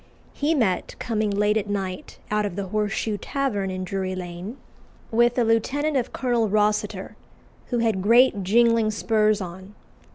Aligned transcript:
He 0.33 0.55
met, 0.55 0.95
coming 0.97 1.29
late 1.29 1.57
at 1.57 1.69
night 1.69 2.17
out 2.31 2.43
of 2.43 2.55
the 2.55 2.69
Horseshoe 2.69 3.19
Tavern 3.19 3.69
in 3.69 3.83
Drury 3.83 4.15
Lane, 4.15 4.57
with 5.11 5.37
a 5.37 5.43
lieutenant 5.43 5.95
of 5.95 6.11
Colonel 6.11 6.49
Rossiter, 6.49 7.15
who 7.67 7.77
had 7.77 8.01
great 8.01 8.41
jingling 8.41 8.89
spurs 8.89 9.41
on. 9.41 9.75